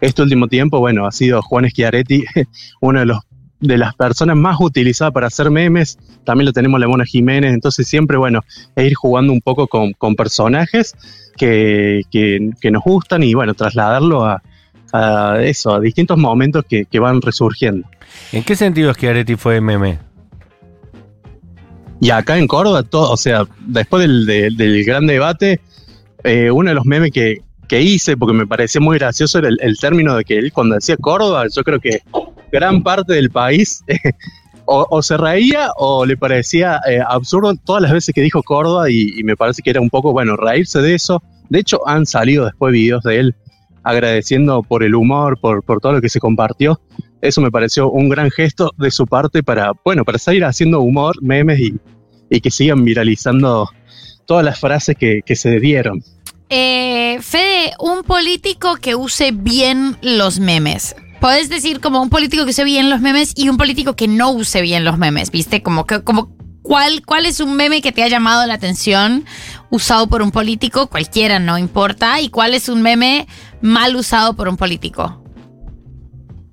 este 0.00 0.22
último 0.22 0.48
tiempo, 0.48 0.78
bueno, 0.78 1.06
ha 1.06 1.12
sido 1.12 1.42
Juan 1.42 1.68
Schiaretti, 1.68 2.24
uno 2.80 3.00
de 3.00 3.06
los 3.06 3.18
de 3.60 3.78
las 3.78 3.94
personas 3.94 4.36
más 4.36 4.56
utilizadas 4.58 5.12
para 5.12 5.26
hacer 5.26 5.50
memes, 5.50 5.98
también 6.24 6.46
lo 6.46 6.52
tenemos 6.52 6.80
la 6.80 6.88
Mona 6.88 7.04
Jiménez, 7.04 7.52
entonces 7.52 7.86
siempre, 7.86 8.16
bueno, 8.16 8.40
es 8.74 8.86
ir 8.86 8.94
jugando 8.94 9.32
un 9.32 9.40
poco 9.40 9.66
con, 9.66 9.92
con 9.92 10.16
personajes 10.16 10.94
que, 11.36 12.02
que, 12.10 12.50
que, 12.60 12.70
nos 12.70 12.82
gustan 12.82 13.22
y, 13.22 13.34
bueno, 13.34 13.54
trasladarlo 13.54 14.24
a, 14.24 14.42
a 14.92 15.42
eso, 15.42 15.74
a 15.74 15.80
distintos 15.80 16.18
momentos 16.18 16.64
que, 16.68 16.86
que, 16.86 16.98
van 16.98 17.20
resurgiendo. 17.20 17.86
¿En 18.32 18.42
qué 18.42 18.56
sentido 18.56 18.90
es 18.90 18.96
que 18.96 19.08
Areti 19.08 19.36
fue 19.36 19.60
meme? 19.60 19.98
Y 22.00 22.10
acá 22.10 22.38
en 22.38 22.46
Córdoba, 22.46 22.82
todo, 22.82 23.12
o 23.12 23.16
sea, 23.16 23.44
después 23.60 24.02
del, 24.02 24.24
del, 24.24 24.56
del 24.56 24.84
gran 24.84 25.06
debate, 25.06 25.60
eh, 26.24 26.50
uno 26.50 26.70
de 26.70 26.74
los 26.74 26.86
memes 26.86 27.10
que, 27.10 27.42
que 27.68 27.82
hice, 27.82 28.16
porque 28.16 28.34
me 28.34 28.46
parecía 28.46 28.80
muy 28.80 28.98
gracioso, 28.98 29.38
era 29.38 29.48
el, 29.48 29.58
el, 29.60 29.78
término 29.78 30.16
de 30.16 30.24
que 30.24 30.38
él 30.38 30.52
cuando 30.52 30.74
decía 30.74 30.96
Córdoba, 30.96 31.44
yo 31.54 31.62
creo 31.62 31.78
que 31.78 32.00
gran 32.50 32.82
parte 32.82 33.14
del 33.14 33.30
país 33.30 33.82
eh, 33.86 33.98
o, 34.66 35.02
se 35.02 35.16
reía 35.16 35.70
o 35.76 36.06
le 36.06 36.16
parecía 36.16 36.80
eh, 36.88 37.00
absurdo 37.04 37.54
todas 37.56 37.82
las 37.82 37.92
veces 37.92 38.14
que 38.14 38.20
dijo 38.20 38.42
Córdoba 38.42 38.88
y, 38.88 39.18
y, 39.18 39.24
me 39.24 39.36
parece 39.36 39.62
que 39.62 39.70
era 39.70 39.80
un 39.80 39.90
poco, 39.90 40.12
bueno, 40.12 40.36
reírse 40.36 40.80
de 40.80 40.94
eso. 40.94 41.22
De 41.48 41.58
hecho, 41.58 41.86
han 41.88 42.06
salido 42.06 42.44
después 42.44 42.72
videos 42.72 43.02
de 43.02 43.18
él 43.18 43.34
agradeciendo 43.82 44.62
por 44.62 44.84
el 44.84 44.94
humor, 44.94 45.38
por, 45.40 45.64
por 45.64 45.80
todo 45.80 45.94
lo 45.94 46.00
que 46.00 46.08
se 46.08 46.20
compartió. 46.20 46.80
Eso 47.20 47.40
me 47.40 47.50
pareció 47.50 47.90
un 47.90 48.08
gran 48.08 48.30
gesto 48.30 48.72
de 48.78 48.90
su 48.90 49.06
parte 49.06 49.42
para, 49.42 49.72
bueno, 49.84 50.04
para 50.04 50.18
seguir 50.18 50.44
haciendo 50.44 50.80
humor, 50.80 51.20
memes 51.22 51.58
y, 51.60 51.74
y 52.28 52.40
que 52.40 52.50
sigan 52.50 52.84
viralizando 52.84 53.68
todas 54.26 54.44
las 54.44 54.60
frases 54.60 54.96
que, 54.96 55.20
que 55.24 55.36
se 55.36 55.58
dieron. 55.58 56.02
Eh, 56.48 57.18
Fede, 57.20 57.72
un 57.78 58.02
político 58.02 58.76
que 58.76 58.94
use 58.94 59.32
bien 59.32 59.96
los 60.02 60.40
memes. 60.40 60.96
Puedes 61.20 61.50
decir 61.50 61.80
como 61.80 62.00
un 62.00 62.08
político 62.08 62.44
que 62.44 62.50
use 62.50 62.64
bien 62.64 62.88
los 62.88 63.00
memes 63.00 63.32
y 63.36 63.48
un 63.48 63.58
político 63.58 63.94
que 63.94 64.08
no 64.08 64.30
use 64.30 64.62
bien 64.62 64.84
los 64.84 64.96
memes, 64.96 65.30
¿viste? 65.30 65.62
Como 65.62 65.86
que, 65.86 66.02
como 66.02 66.34
¿cuál, 66.62 67.02
cuál 67.04 67.26
es 67.26 67.40
un 67.40 67.56
meme 67.56 67.82
que 67.82 67.92
te 67.92 68.02
ha 68.02 68.08
llamado 68.08 68.46
la 68.46 68.54
atención 68.54 69.24
usado 69.70 70.08
por 70.08 70.22
un 70.22 70.30
político, 70.30 70.88
cualquiera, 70.88 71.38
no 71.38 71.58
importa, 71.58 72.20
y 72.20 72.30
cuál 72.30 72.54
es 72.54 72.68
un 72.68 72.82
meme 72.82 73.26
mal 73.60 73.96
usado 73.96 74.34
por 74.34 74.48
un 74.48 74.56
político. 74.56 75.22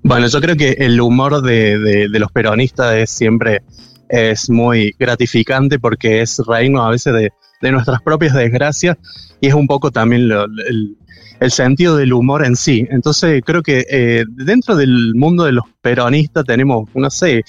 Bueno, 0.03 0.27
yo 0.27 0.39
creo 0.39 0.55
que 0.55 0.71
el 0.79 0.99
humor 1.01 1.41
de, 1.41 1.79
de, 1.79 2.19
los 2.19 2.31
peronistas 2.31 2.95
es 2.95 3.09
siempre 3.09 3.63
es 4.09 4.49
muy 4.49 4.95
gratificante 4.97 5.79
porque 5.79 6.21
es 6.21 6.39
reírnos 6.47 6.85
a 6.85 6.89
veces 6.91 7.13
de, 7.13 7.31
de 7.61 7.71
nuestras 7.71 8.01
propias 8.01 8.33
desgracias 8.33 8.97
y 9.41 9.47
es 9.47 9.53
un 9.53 9.67
poco 9.67 9.91
también 9.91 10.29
el, 10.31 10.97
el 11.39 11.51
sentido 11.51 11.97
del 11.97 12.13
humor 12.13 12.45
en 12.45 12.55
sí. 12.55 12.85
Entonces 12.89 13.41
creo 13.45 13.61
que 13.61 13.85
eh, 13.89 14.25
dentro 14.29 14.75
del 14.75 15.13
mundo 15.15 15.43
de 15.43 15.51
los 15.51 15.65
peronistas 15.81 16.45
tenemos, 16.45 16.89
no 16.95 17.09
sé, 17.09 17.43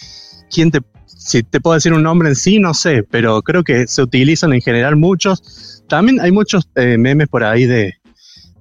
quién 0.51 0.71
te, 0.71 0.81
si 1.07 1.43
te 1.43 1.61
puedo 1.61 1.75
decir 1.75 1.93
un 1.93 2.03
nombre 2.03 2.29
en 2.29 2.37
sí, 2.37 2.59
no 2.59 2.75
sé, 2.75 3.03
pero 3.03 3.43
creo 3.43 3.65
que 3.65 3.87
se 3.87 4.03
utilizan 4.03 4.53
en 4.53 4.61
general 4.61 4.97
muchos. 4.97 5.85
También 5.89 6.21
hay 6.21 6.33
muchos 6.33 6.69
eh, 6.75 6.99
memes 6.99 7.29
por 7.29 7.45
ahí 7.45 7.67
de, 7.67 7.95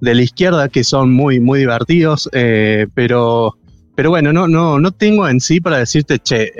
de, 0.00 0.14
la 0.14 0.22
izquierda 0.22 0.68
que 0.68 0.84
son 0.84 1.12
muy, 1.12 1.40
muy 1.40 1.60
divertidos, 1.60 2.28
eh, 2.32 2.86
pero... 2.94 3.54
Pero 3.94 4.10
bueno, 4.10 4.32
no, 4.32 4.46
no, 4.46 4.78
no 4.78 4.92
tengo 4.92 5.26
en 5.26 5.40
sí 5.40 5.60
para 5.60 5.78
decirte, 5.78 6.20
che, 6.20 6.52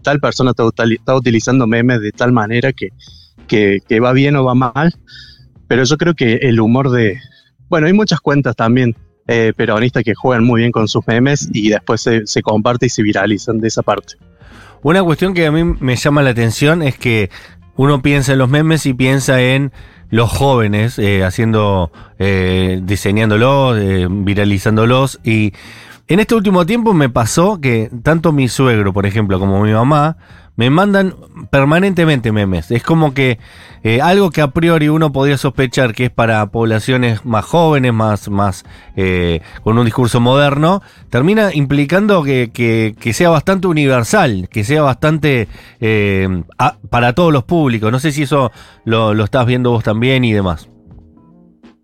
tal 0.00 0.20
persona 0.20 0.52
está, 0.52 0.62
está, 0.88 1.16
utilizando 1.16 1.66
memes 1.66 2.00
de 2.00 2.12
tal 2.12 2.30
manera 2.30 2.72
que, 2.72 2.90
que, 3.48 3.80
va 4.00 4.12
bien 4.12 4.36
o 4.36 4.44
va 4.44 4.54
mal. 4.54 4.94
Pero 5.66 5.84
yo 5.84 5.96
creo 5.96 6.14
que 6.14 6.34
el 6.34 6.60
humor 6.60 6.90
de, 6.90 7.18
bueno, 7.68 7.88
hay 7.88 7.92
muchas 7.92 8.20
cuentas 8.20 8.54
también 8.54 8.94
eh, 9.26 9.52
peronistas 9.56 10.04
que 10.04 10.14
juegan 10.14 10.44
muy 10.44 10.60
bien 10.60 10.72
con 10.72 10.86
sus 10.88 11.06
memes 11.06 11.48
y 11.52 11.70
después 11.70 12.00
se, 12.00 12.26
se, 12.26 12.42
comparte 12.42 12.86
y 12.86 12.88
se 12.88 13.02
viralizan 13.02 13.58
de 13.58 13.68
esa 13.68 13.82
parte. 13.82 14.14
Una 14.82 15.02
cuestión 15.02 15.34
que 15.34 15.46
a 15.46 15.52
mí 15.52 15.64
me 15.64 15.96
llama 15.96 16.22
la 16.22 16.30
atención 16.30 16.82
es 16.82 16.96
que 16.96 17.30
uno 17.76 18.00
piensa 18.00 18.32
en 18.32 18.38
los 18.38 18.48
memes 18.48 18.86
y 18.86 18.94
piensa 18.94 19.40
en 19.40 19.72
los 20.10 20.30
jóvenes 20.30 20.98
eh, 20.98 21.24
haciendo, 21.24 21.92
eh, 22.18 22.80
diseñándolos, 22.82 23.78
eh, 23.78 24.06
viralizándolos 24.10 25.20
y 25.22 25.52
En 26.08 26.20
este 26.20 26.34
último 26.34 26.64
tiempo 26.64 26.94
me 26.94 27.10
pasó 27.10 27.60
que 27.60 27.90
tanto 28.02 28.32
mi 28.32 28.48
suegro, 28.48 28.94
por 28.94 29.04
ejemplo, 29.04 29.38
como 29.38 29.62
mi 29.62 29.72
mamá, 29.72 30.16
me 30.56 30.70
mandan 30.70 31.14
permanentemente 31.50 32.32
memes. 32.32 32.70
Es 32.70 32.82
como 32.82 33.12
que 33.12 33.38
eh, 33.84 34.00
algo 34.00 34.30
que 34.30 34.40
a 34.40 34.48
priori 34.50 34.88
uno 34.88 35.12
podría 35.12 35.36
sospechar 35.36 35.94
que 35.94 36.06
es 36.06 36.10
para 36.10 36.46
poblaciones 36.50 37.26
más 37.26 37.44
jóvenes, 37.44 37.92
más, 37.92 38.30
más 38.30 38.64
eh, 38.96 39.42
con 39.62 39.76
un 39.78 39.84
discurso 39.84 40.18
moderno, 40.18 40.80
termina 41.10 41.52
implicando 41.54 42.22
que, 42.24 42.50
que- 42.54 43.12
sea 43.12 43.28
bastante 43.28 43.66
universal, 43.66 44.48
que 44.50 44.64
sea 44.64 44.80
bastante 44.82 45.46
eh, 45.80 46.42
para 46.88 47.12
todos 47.12 47.32
los 47.34 47.44
públicos. 47.44 47.92
No 47.92 47.98
sé 48.00 48.12
si 48.12 48.22
eso 48.22 48.50
lo, 48.86 49.12
lo 49.12 49.24
estás 49.24 49.44
viendo 49.46 49.70
vos 49.72 49.84
también 49.84 50.24
y 50.24 50.32
demás. 50.32 50.68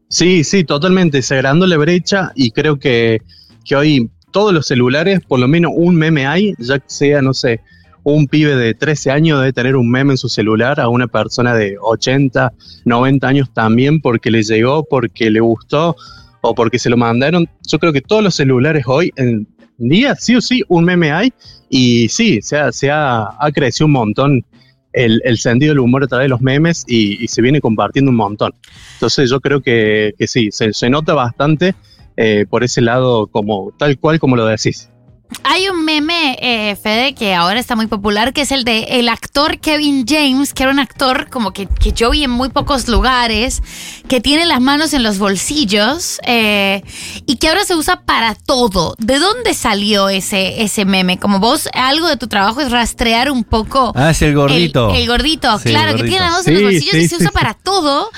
Sí, 0.08 0.44
sí, 0.44 0.64
totalmente, 0.64 1.22
cerrando 1.22 1.66
la 1.66 1.76
brecha 1.76 2.30
y 2.34 2.52
creo 2.52 2.78
que, 2.78 3.20
que 3.64 3.74
hoy 3.76 4.10
todos 4.34 4.52
los 4.52 4.66
celulares, 4.66 5.20
por 5.20 5.38
lo 5.38 5.46
menos 5.46 5.70
un 5.76 5.94
meme 5.94 6.26
hay, 6.26 6.54
ya 6.58 6.82
sea, 6.86 7.22
no 7.22 7.32
sé, 7.32 7.60
un 8.02 8.26
pibe 8.26 8.56
de 8.56 8.74
13 8.74 9.12
años 9.12 9.38
debe 9.38 9.52
tener 9.52 9.76
un 9.76 9.88
meme 9.88 10.14
en 10.14 10.18
su 10.18 10.28
celular, 10.28 10.80
a 10.80 10.88
una 10.88 11.06
persona 11.06 11.54
de 11.54 11.76
80, 11.80 12.52
90 12.84 13.28
años 13.28 13.54
también 13.54 14.00
porque 14.00 14.32
le 14.32 14.42
llegó, 14.42 14.84
porque 14.90 15.30
le 15.30 15.38
gustó 15.38 15.94
o 16.40 16.52
porque 16.52 16.80
se 16.80 16.90
lo 16.90 16.96
mandaron. 16.96 17.48
Yo 17.64 17.78
creo 17.78 17.92
que 17.92 18.00
todos 18.00 18.24
los 18.24 18.34
celulares 18.34 18.82
hoy 18.88 19.12
en 19.14 19.46
día, 19.78 20.16
sí 20.16 20.34
o 20.34 20.40
sí, 20.40 20.64
un 20.66 20.84
meme 20.84 21.12
hay 21.12 21.32
y 21.70 22.08
sí, 22.08 22.42
se 22.42 22.56
ha, 22.56 22.72
se 22.72 22.90
ha, 22.90 23.28
ha 23.38 23.52
crecido 23.52 23.86
un 23.86 23.92
montón 23.92 24.44
el, 24.92 25.22
el 25.24 25.38
sentido 25.38 25.70
del 25.70 25.78
humor 25.78 26.02
a 26.02 26.08
través 26.08 26.24
de 26.24 26.30
los 26.30 26.40
memes 26.40 26.84
y, 26.88 27.22
y 27.22 27.28
se 27.28 27.40
viene 27.40 27.60
compartiendo 27.60 28.10
un 28.10 28.16
montón. 28.16 28.52
Entonces 28.94 29.30
yo 29.30 29.40
creo 29.40 29.60
que, 29.60 30.12
que 30.18 30.26
sí, 30.26 30.48
se, 30.50 30.72
se 30.72 30.90
nota 30.90 31.14
bastante 31.14 31.76
eh, 32.16 32.46
por 32.48 32.64
ese 32.64 32.80
lado 32.80 33.26
como 33.26 33.72
tal 33.78 33.98
cual 33.98 34.18
como 34.18 34.36
lo 34.36 34.46
decís. 34.46 34.90
Hay 35.42 35.68
un 35.68 35.84
meme, 35.84 36.38
eh, 36.40 36.76
Fede, 36.76 37.14
que 37.14 37.34
ahora 37.34 37.58
está 37.58 37.76
muy 37.76 37.86
popular, 37.86 38.32
que 38.32 38.42
es 38.42 38.52
el 38.52 38.64
de 38.64 38.84
el 38.90 39.08
actor 39.08 39.58
Kevin 39.58 40.04
James, 40.06 40.54
que 40.54 40.62
era 40.62 40.72
un 40.72 40.78
actor 40.78 41.28
como 41.28 41.52
que, 41.52 41.66
que 41.66 41.92
yo 41.92 42.10
vi 42.10 42.24
en 42.24 42.30
muy 42.30 42.50
pocos 42.50 42.88
lugares, 42.88 43.62
que 44.08 44.20
tiene 44.20 44.46
las 44.46 44.60
manos 44.60 44.92
en 44.94 45.02
los 45.02 45.18
bolsillos 45.18 46.20
eh, 46.26 46.82
y 47.26 47.36
que 47.36 47.48
ahora 47.48 47.64
se 47.64 47.74
usa 47.74 48.02
para 48.02 48.34
todo. 48.34 48.94
¿De 48.98 49.18
dónde 49.18 49.54
salió 49.54 50.08
ese, 50.08 50.62
ese 50.62 50.84
meme? 50.84 51.18
Como 51.18 51.40
vos, 51.40 51.68
algo 51.72 52.06
de 52.08 52.16
tu 52.16 52.28
trabajo 52.28 52.60
es 52.60 52.70
rastrear 52.70 53.30
un 53.30 53.44
poco 53.44 53.92
Ah, 53.96 54.10
es 54.10 54.22
el 54.22 54.34
gordito. 54.34 54.90
El, 54.90 55.02
el 55.02 55.06
gordito, 55.08 55.58
Sí, 55.58 55.70
claro, 55.70 55.90
el 55.90 55.96
que 55.96 56.02
tiene 56.04 56.20
las 56.20 56.30
manos 56.30 56.46
en 56.46 56.54
los 56.54 56.62
bolsillos 56.62 56.92
sí, 56.92 57.00
y 57.00 57.08
se 57.08 57.16
usa 57.16 57.30
para 57.32 57.54
todo. 57.54 58.10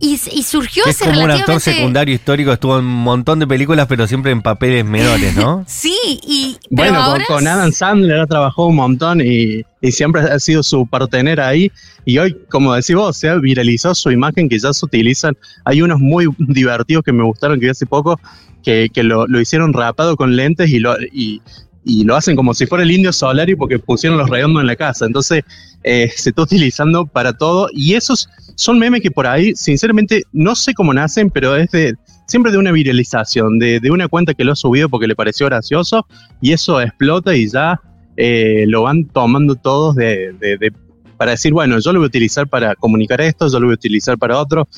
Y, 0.00 0.12
y 0.30 0.44
surgió 0.44 0.84
Que 0.84 0.90
es 0.90 0.98
como 0.98 1.24
un 1.24 1.30
actor 1.30 1.60
secundario 1.60 2.14
histórico, 2.14 2.52
estuvo 2.52 2.78
en 2.78 2.84
un 2.84 2.94
montón 3.02 3.40
de 3.40 3.48
películas, 3.48 3.86
pero 3.88 4.06
siempre 4.06 4.30
en 4.30 4.42
papeles 4.42 4.84
menores, 4.84 5.34
¿no? 5.34 5.64
Sí, 5.66 5.96
y 6.04 6.47
Bueno, 6.70 7.14
con, 7.26 7.46
Adam 7.46 7.72
Sandler 7.72 8.20
ha 8.20 8.26
trabajado 8.26 8.68
un 8.68 8.76
montón 8.76 9.20
y, 9.20 9.62
y 9.80 9.92
siempre 9.92 10.22
ha 10.22 10.38
sido 10.38 10.62
su 10.62 10.86
partener 10.86 11.40
ahí. 11.40 11.70
Y 12.04 12.18
hoy, 12.18 12.36
como 12.50 12.74
decís 12.74 12.96
vos, 12.96 13.16
se 13.16 13.28
ha 13.28 13.34
viralizado 13.36 13.94
su 13.94 14.10
imagen 14.10 14.48
que 14.48 14.58
ya 14.58 14.72
se 14.72 14.84
utilizan. 14.84 15.36
Hay 15.64 15.82
unos 15.82 16.00
muy 16.00 16.28
divertidos 16.38 17.04
que 17.04 17.12
me 17.12 17.24
gustaron 17.24 17.58
que 17.58 17.66
vi 17.66 17.70
hace 17.70 17.86
poco, 17.86 18.20
que, 18.62 18.88
que 18.92 19.02
lo, 19.02 19.26
lo 19.26 19.40
hicieron 19.40 19.72
rapado 19.72 20.16
con 20.16 20.36
lentes 20.36 20.70
y 20.70 20.78
lo, 20.78 20.96
y, 21.12 21.40
y 21.84 22.04
lo 22.04 22.16
hacen 22.16 22.36
como 22.36 22.54
si 22.54 22.66
fuera 22.66 22.84
el 22.84 22.90
indio 22.90 23.12
Solari 23.12 23.56
porque 23.56 23.78
pusieron 23.78 24.18
los 24.18 24.28
redondos 24.28 24.60
en 24.60 24.66
la 24.66 24.76
casa. 24.76 25.06
Entonces, 25.06 25.42
eh, 25.84 26.10
se 26.14 26.30
está 26.30 26.42
utilizando 26.42 27.06
para 27.06 27.32
todo. 27.32 27.68
Y 27.72 27.94
esos 27.94 28.28
son 28.56 28.78
memes 28.78 29.00
que 29.00 29.10
por 29.10 29.26
ahí, 29.26 29.54
sinceramente, 29.54 30.22
no 30.32 30.54
sé 30.54 30.74
cómo 30.74 30.92
nacen, 30.92 31.30
pero 31.30 31.56
es 31.56 31.70
de 31.70 31.94
siempre 32.28 32.52
de 32.52 32.58
una 32.58 32.70
viralización, 32.70 33.58
de, 33.58 33.80
de 33.80 33.90
una 33.90 34.06
cuenta 34.06 34.34
que 34.34 34.44
lo 34.44 34.52
ha 34.52 34.56
subido 34.56 34.88
porque 34.88 35.08
le 35.08 35.16
pareció 35.16 35.46
gracioso 35.46 36.06
y 36.40 36.52
eso 36.52 36.80
explota 36.80 37.34
y 37.34 37.48
ya 37.48 37.80
eh, 38.16 38.64
lo 38.68 38.82
van 38.82 39.06
tomando 39.06 39.56
todos 39.56 39.96
de, 39.96 40.32
de- 40.38 40.72
para 41.16 41.32
decir, 41.32 41.52
bueno, 41.52 41.80
yo 41.80 41.92
lo 41.92 41.98
voy 41.98 42.06
a 42.06 42.08
utilizar 42.08 42.46
para 42.46 42.76
comunicar 42.76 43.20
esto, 43.20 43.48
yo 43.50 43.58
lo 43.58 43.66
voy 43.66 43.72
a 43.72 43.74
utilizar 43.74 44.16
para 44.16 44.38
otro. 44.38 44.68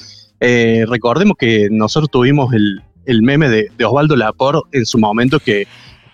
Eh, 0.40 0.87
recordemos 0.88 1.37
que 1.38 1.69
nosotros 1.71 2.11
tuvimos 2.11 2.54
el, 2.54 2.80
el 3.04 3.23
meme 3.23 3.50
de, 3.50 3.71
de 3.76 3.85
Osvaldo 3.85 4.16
Lapor 4.16 4.62
en 4.73 4.87
su 4.87 4.97
momento 4.99 5.38
que, 5.38 5.66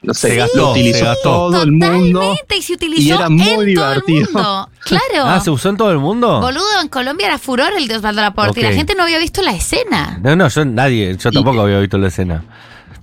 no 0.03 0.15
sé, 0.15 0.29
Se 0.29 0.37
gastó, 0.37 0.57
lo 0.59 0.65
se 0.67 0.81
utilizó 0.81 1.05
gastó. 1.07 1.23
todo 1.31 1.63
el 1.63 1.73
mundo. 1.73 2.21
Totalmente, 2.21 2.57
y 2.57 2.63
se 2.63 2.73
utilizó 2.75 3.03
y 3.03 3.11
era 3.11 3.29
muy 3.29 3.49
en 3.49 3.65
divertido. 3.67 3.83
todo 3.83 3.93
el 3.95 4.25
mundo. 4.33 4.71
Claro. 4.87 5.25
Ah, 5.25 5.41
¿se 5.41 5.51
usó 5.51 5.69
en 5.71 5.77
todo 5.77 5.91
el 5.91 5.99
mundo? 5.99 6.41
Boludo, 6.41 6.81
en 6.81 6.87
Colombia 6.89 7.27
era 7.27 7.39
furor 7.39 7.73
el 7.77 7.89
de 7.89 7.97
Osvaldo 7.97 8.21
Laporte 8.23 8.61
y 8.61 8.63
la 8.63 8.73
gente 8.73 8.95
no 8.95 9.03
había 9.03 9.19
visto 9.19 9.43
la 9.43 9.51
escena. 9.53 10.19
No, 10.23 10.37
no, 10.37 10.47
yo 10.49 10.65
nadie, 10.65 11.17
yo 11.17 11.31
Y- 11.31 11.33
tampoco 11.33 11.61
había 11.63 11.81
visto 11.81 11.99
la 11.99 12.07
escena. 12.07 12.45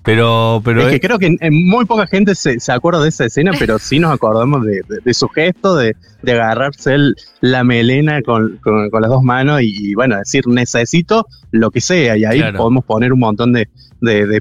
Pero, 0.04 0.62
pero 0.66 0.82
es 0.82 0.90
que 0.90 1.00
creo 1.00 1.18
que 1.18 1.28
en- 1.28 1.38
en 1.40 1.66
muy 1.68 1.86
poca 1.86 2.06
gente 2.08 2.36
se, 2.36 2.60
se 2.60 2.72
acuerda 2.74 3.02
de 3.02 3.08
esa 3.10 3.24
escena, 3.26 3.52
pero 3.58 3.80
sí 3.80 4.00
nos 4.00 4.12
acordamos 4.12 4.66
de, 4.66 4.82
de- 4.90 5.00
de 5.04 5.14
su 5.14 5.30
gesto, 5.30 5.78
de, 5.78 5.96
de 6.22 6.32
agarrarse 6.34 6.94
el- 6.96 7.16
la 7.40 7.64
melena 7.64 8.22
con, 8.22 8.58
con- 8.62 8.90
con 8.90 9.02
las 9.02 9.10
dos 9.10 9.24
manos 9.24 9.62
y, 9.62 9.92
y, 9.92 9.94
bueno, 9.96 10.18
decir 10.18 10.46
necesito 10.48 11.26
lo 11.52 11.72
que 11.72 11.80
sea. 11.80 12.18
Y 12.18 12.26
ahí 12.26 12.40
Claro. 12.40 12.58
podemos 12.58 12.84
poner 12.84 13.14
un 13.14 13.20
montón 13.20 13.54
de, 13.54 13.70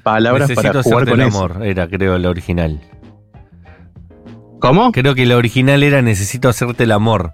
palabras 0.00 0.48
necesito 0.48 0.72
para 0.72 0.82
jugar 0.82 1.08
con 1.08 1.20
el 1.20 1.28
eso. 1.28 1.38
amor, 1.38 1.64
era 1.64 1.86
creo 1.88 2.18
la 2.18 2.28
original. 2.30 2.80
¿Cómo? 4.58 4.90
Creo 4.92 5.14
que 5.14 5.26
la 5.26 5.36
original 5.36 5.82
era 5.82 6.02
necesito 6.02 6.48
hacerte 6.48 6.84
el 6.84 6.92
amor. 6.92 7.32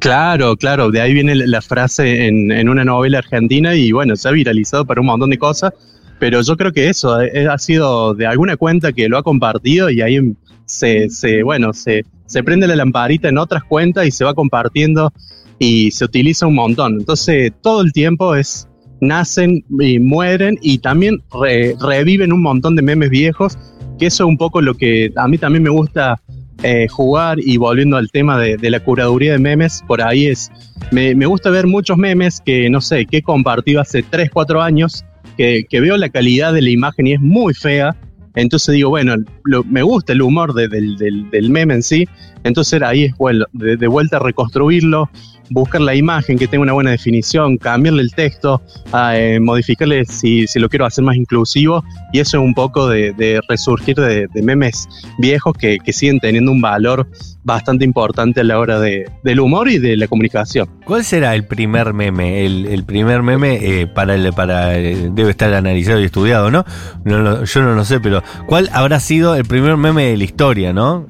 Claro, 0.00 0.56
claro, 0.56 0.90
de 0.90 1.00
ahí 1.00 1.14
viene 1.14 1.34
la 1.34 1.62
frase 1.62 2.26
en, 2.26 2.50
en 2.50 2.68
una 2.68 2.84
novela 2.84 3.18
argentina 3.18 3.74
y 3.76 3.92
bueno, 3.92 4.16
se 4.16 4.28
ha 4.28 4.32
viralizado 4.32 4.84
para 4.84 5.00
un 5.00 5.06
montón 5.06 5.30
de 5.30 5.38
cosas, 5.38 5.72
pero 6.22 6.40
yo 6.40 6.56
creo 6.56 6.70
que 6.70 6.88
eso 6.88 7.20
eh, 7.20 7.48
ha 7.48 7.58
sido 7.58 8.14
de 8.14 8.28
alguna 8.28 8.56
cuenta 8.56 8.92
que 8.92 9.08
lo 9.08 9.18
ha 9.18 9.24
compartido 9.24 9.90
y 9.90 10.02
ahí 10.02 10.20
se, 10.66 11.10
se 11.10 11.42
bueno, 11.42 11.72
se, 11.72 12.04
se 12.26 12.44
prende 12.44 12.68
la 12.68 12.76
lamparita 12.76 13.28
en 13.28 13.38
otras 13.38 13.64
cuentas 13.64 14.06
y 14.06 14.12
se 14.12 14.24
va 14.24 14.32
compartiendo 14.32 15.12
y 15.58 15.90
se 15.90 16.04
utiliza 16.04 16.46
un 16.46 16.54
montón. 16.54 17.00
Entonces, 17.00 17.50
todo 17.60 17.80
el 17.82 17.92
tiempo 17.92 18.36
es, 18.36 18.68
nacen 19.00 19.64
y 19.80 19.98
mueren 19.98 20.60
y 20.62 20.78
también 20.78 21.24
re- 21.42 21.74
reviven 21.80 22.32
un 22.32 22.40
montón 22.42 22.76
de 22.76 22.82
memes 22.82 23.10
viejos, 23.10 23.58
que 23.98 24.06
eso 24.06 24.22
es 24.22 24.28
un 24.28 24.36
poco 24.38 24.60
lo 24.60 24.74
que 24.74 25.10
a 25.16 25.26
mí 25.26 25.38
también 25.38 25.64
me 25.64 25.70
gusta 25.70 26.22
eh, 26.62 26.86
jugar 26.86 27.40
y 27.40 27.56
volviendo 27.56 27.96
al 27.96 28.12
tema 28.12 28.38
de, 28.38 28.56
de 28.58 28.70
la 28.70 28.78
curaduría 28.78 29.32
de 29.32 29.40
memes, 29.40 29.82
por 29.88 30.00
ahí 30.00 30.28
es, 30.28 30.52
me, 30.92 31.16
me 31.16 31.26
gusta 31.26 31.50
ver 31.50 31.66
muchos 31.66 31.98
memes 31.98 32.40
que, 32.40 32.70
no 32.70 32.80
sé, 32.80 33.06
que 33.06 33.16
he 33.16 33.22
compartido 33.22 33.80
hace 33.80 34.04
3, 34.04 34.30
4 34.32 34.62
años, 34.62 35.04
que, 35.36 35.64
veo 35.80 35.96
la 35.96 36.08
calidad 36.08 36.52
de 36.52 36.62
la 36.62 36.70
imagen 36.70 37.06
y 37.06 37.12
es 37.12 37.20
muy 37.20 37.54
fea, 37.54 37.96
entonces 38.34 38.74
digo, 38.74 38.90
bueno, 38.90 39.16
lo- 39.44 39.64
me 39.64 39.82
gusta 39.82 40.12
el 40.12 40.22
humor 40.22 40.54
de- 40.54 40.68
del, 40.68 40.96
del- 40.96 41.30
del 41.30 41.50
meme 41.50 41.74
en 41.74 41.82
sí, 41.82 42.08
entonces 42.44 42.80
ahí 42.82 43.04
es 43.04 43.16
bueno, 43.16 43.44
de, 43.52 43.76
de 43.76 43.86
vuelta 43.88 44.16
a 44.16 44.20
reconstruirlo, 44.20 45.10
buscar 45.50 45.80
la 45.80 45.94
imagen 45.94 46.38
que 46.38 46.46
tenga 46.46 46.62
una 46.62 46.72
buena 46.72 46.90
definición, 46.90 47.56
cambiarle 47.56 48.02
el 48.02 48.12
texto, 48.14 48.62
a, 48.92 49.16
eh, 49.16 49.40
modificarle 49.40 50.04
si, 50.04 50.46
si 50.46 50.58
lo 50.58 50.68
quiero 50.68 50.86
hacer 50.86 51.04
más 51.04 51.16
inclusivo, 51.16 51.84
y 52.12 52.20
eso 52.20 52.38
es 52.38 52.42
un 52.42 52.54
poco 52.54 52.88
de, 52.88 53.40
resurgir 53.48 53.96
de, 53.96 54.28
memes 54.42 54.88
viejos 55.18 55.54
que, 55.56 55.78
que 55.78 55.92
siguen 55.92 56.18
teniendo 56.20 56.50
un 56.52 56.60
valor 56.60 57.06
bastante 57.44 57.84
importante 57.84 58.40
a 58.40 58.44
la 58.44 58.58
hora 58.58 58.78
de, 58.78 59.10
del 59.24 59.40
humor 59.40 59.68
y 59.68 59.78
de 59.78 59.96
la 59.96 60.06
comunicación. 60.06 60.68
¿Cuál 60.84 61.04
será 61.04 61.34
el 61.34 61.44
primer 61.44 61.92
meme? 61.92 62.44
El, 62.44 62.84
primer 62.84 63.22
meme 63.22 63.58
eh, 63.62 63.86
para 63.86 64.14
el, 64.14 64.32
para 64.32 64.78
eh, 64.78 65.10
debe 65.12 65.30
estar 65.30 65.52
analizado 65.52 66.00
y 66.00 66.04
estudiado, 66.04 66.50
¿no? 66.50 66.64
Yo 67.04 67.62
no 67.62 67.74
lo 67.74 67.84
sé, 67.84 68.00
pero 68.00 68.22
¿cuál 68.46 68.68
habrá 68.72 69.00
sido 69.00 69.34
el 69.34 69.44
primer 69.44 69.76
meme 69.76 70.06
de 70.06 70.16
la 70.16 70.24
historia, 70.24 70.72
no? 70.72 71.06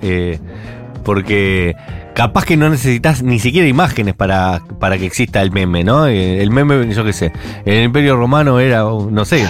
Porque 1.05 1.75
capaz 2.15 2.45
que 2.45 2.57
no 2.57 2.69
necesitas 2.71 3.23
ni 3.23 3.39
siquiera 3.39 3.67
imágenes 3.69 4.15
para, 4.15 4.63
para 4.79 4.99
que 4.99 5.07
exista 5.07 5.43
el 5.43 5.51
meme, 5.51 5.85
¿no? 5.85 6.07
Eh, 6.07 6.43
el 6.43 6.51
meme, 6.51 6.93
yo 6.95 7.05
qué 7.05 7.13
sé, 7.13 7.33
en 7.65 7.75
el 7.75 7.85
Imperio 7.85 8.17
Romano 8.17 8.61
era, 8.61 8.83
no 8.83 9.25
sé, 9.25 9.47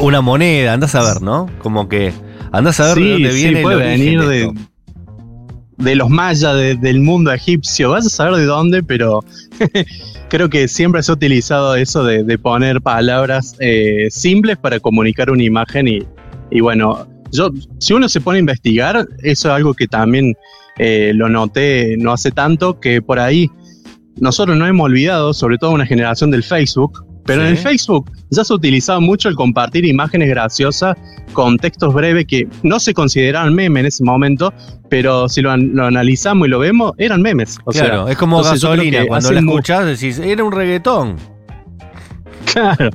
una 0.00 0.20
moneda, 0.20 0.72
andás 0.74 0.94
a 0.94 1.02
ver, 1.02 1.22
¿no? 1.22 1.48
Como 1.62 1.88
que 1.88 2.12
andás 2.52 2.80
a 2.80 2.94
ver 2.94 2.94
de 2.96 3.02
Sí, 3.02 3.10
dónde 3.12 3.32
sí, 3.32 3.42
viene 3.42 3.58
el 3.58 3.62
puede 3.62 3.76
venir 3.76 4.20
de 4.20 4.26
de, 4.28 4.40
esto. 4.42 4.54
de 5.78 5.94
los 5.96 6.08
mayas, 6.10 6.54
de- 6.56 6.76
del 6.76 7.00
mundo 7.00 7.32
egipcio, 7.32 7.90
vas 7.90 8.06
a 8.06 8.10
saber 8.10 8.34
de 8.36 8.44
dónde, 8.44 8.82
pero 8.82 9.20
creo 10.28 10.48
que 10.48 10.68
siempre 10.68 11.02
se 11.02 11.10
ha 11.12 11.14
utilizado 11.14 11.74
eso 11.74 12.04
de, 12.04 12.22
de 12.24 12.38
poner 12.38 12.80
palabras 12.80 13.56
eh, 13.60 14.08
simples 14.10 14.56
para 14.58 14.80
comunicar 14.80 15.30
una 15.30 15.42
imagen 15.42 15.88
y, 15.88 15.98
y 16.50 16.60
bueno, 16.60 17.06
yo, 17.32 17.50
si 17.78 17.92
uno 17.94 18.08
se 18.08 18.20
pone 18.20 18.36
a 18.38 18.40
investigar, 18.40 19.06
eso 19.22 19.48
es 19.48 19.54
algo 19.54 19.74
que 19.74 19.86
también 19.88 20.34
eh, 20.78 21.12
lo 21.14 21.28
noté 21.28 21.96
no 21.98 22.12
hace 22.12 22.30
tanto, 22.30 22.78
que 22.80 23.02
por 23.02 23.18
ahí 23.18 23.50
nosotros 24.20 24.56
no 24.56 24.66
hemos 24.66 24.84
olvidado, 24.86 25.32
sobre 25.34 25.58
todo 25.58 25.70
una 25.70 25.86
generación 25.86 26.30
del 26.30 26.42
Facebook, 26.44 27.04
pero 27.24 27.40
Sí. 27.42 27.46
en 27.48 27.52
el 27.52 27.58
Facebook 27.58 28.10
ya 28.30 28.42
se 28.44 28.52
utilizaba 28.52 28.98
mucho 29.00 29.28
el 29.28 29.36
compartir 29.36 29.84
imágenes 29.84 30.28
graciosas 30.28 30.96
con 31.32 31.56
textos 31.56 31.94
breves 31.94 32.26
que 32.26 32.48
no 32.64 32.80
se 32.80 32.92
consideraban 32.94 33.54
memes 33.54 33.80
en 33.80 33.86
ese 33.86 34.04
momento, 34.04 34.52
pero 34.90 35.28
si 35.28 35.40
lo, 35.40 35.50
an- 35.52 35.70
lo 35.74 35.86
analizamos 35.86 36.48
y 36.48 36.50
lo 36.50 36.58
vemos, 36.58 36.92
eran 36.98 37.22
memes. 37.22 37.58
O 37.64 37.70
claro, 37.70 38.04
sea, 38.04 38.12
es 38.12 38.18
como 38.18 38.42
gasolina, 38.42 39.06
cuando 39.06 39.30
la 39.32 39.40
escuchás 39.40 39.86
decís, 39.86 40.18
era 40.18 40.42
un 40.44 40.52
reggaetón. 40.52 41.16
Claro. 42.52 42.90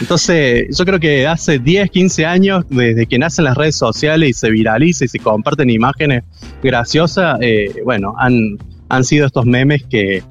Entonces, 0.00 0.76
yo 0.76 0.84
creo 0.84 1.00
que 1.00 1.26
hace 1.26 1.58
10, 1.58 1.90
15 1.90 2.26
años, 2.26 2.64
desde 2.68 3.06
que 3.06 3.18
nacen 3.18 3.44
las 3.44 3.56
redes 3.56 3.76
sociales 3.76 4.30
y 4.30 4.32
se 4.32 4.50
viraliza 4.50 5.04
y 5.04 5.08
se 5.08 5.18
comparten 5.18 5.70
imágenes 5.70 6.24
graciosas, 6.62 7.38
eh, 7.40 7.72
bueno, 7.84 8.14
han, 8.18 8.58
han 8.88 9.04
sido 9.04 9.26
estos 9.26 9.44
memes 9.44 9.82
que, 9.84 10.22